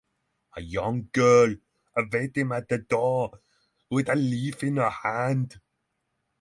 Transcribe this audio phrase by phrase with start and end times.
[0.57, 1.53] A young girl
[1.95, 3.39] awaits him at the door
[3.91, 5.61] with a leaf in her hand.